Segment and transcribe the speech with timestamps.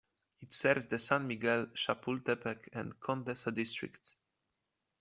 [0.41, 4.15] It serves the San Miguel Chapultepec and Condesa districts.